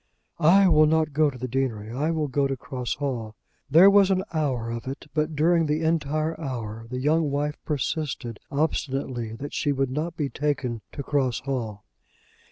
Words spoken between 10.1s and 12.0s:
be taken to Cross Hall.